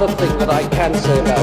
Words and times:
other 0.00 0.14
thing 0.14 0.38
that 0.38 0.48
I 0.48 0.62
can 0.68 0.94
say 0.94 1.18
about 1.18 1.37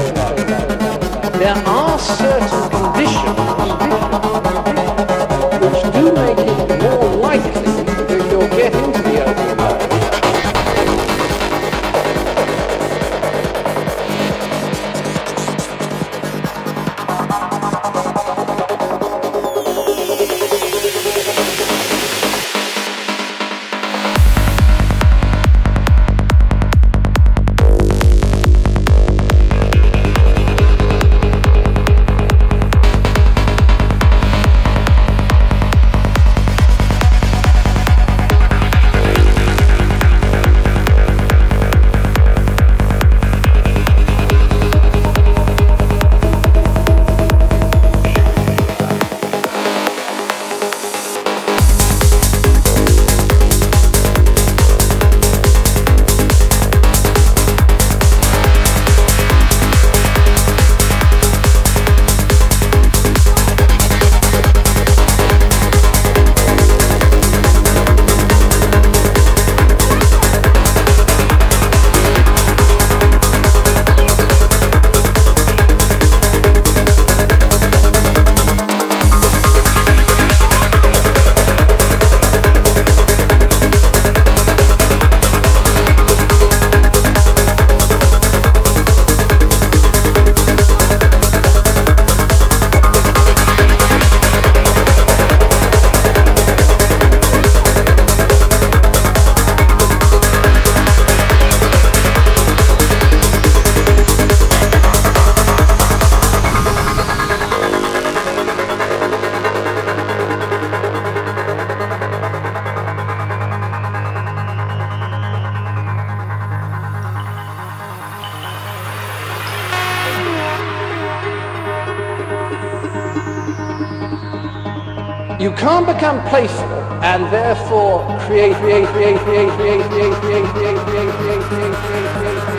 You 125.38 125.52
can't 125.52 125.84
become 125.84 126.26
playful 126.30 126.64
and 127.04 127.30
therefore 127.30 128.00
create, 128.20 128.56
create, 128.56 128.88
create, 128.88 129.18
create, 129.20 129.50
create, 129.50 129.84
create, 129.84 130.16
create, 130.16 130.16
create, 130.16 130.46
create, 130.48 130.80
create, 130.80 131.12
create, 131.12 131.42
create, 131.44 132.08
create, 132.16 132.56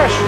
pressure, 0.00 0.24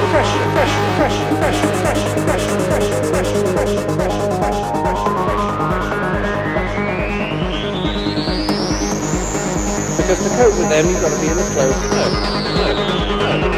Because 9.97 10.21
to 10.25 10.31
cope 10.37 10.59
with 10.59 10.69
them, 10.69 10.85
you've 10.91 11.01
got 11.01 11.09
to 11.09 11.21
be 11.21 11.27
in 11.27 11.33
a 11.33 11.45
closed 11.55 11.81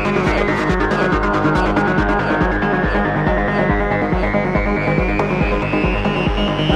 zone. 0.05 0.10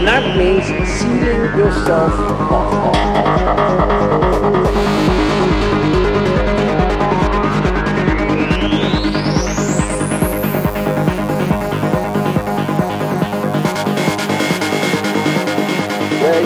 And 0.07 0.13
that 0.13 0.37
means 0.37 0.67
sealing 1.01 1.57
yourself 1.57 2.13
off. 2.53 2.93
Where 16.21 16.45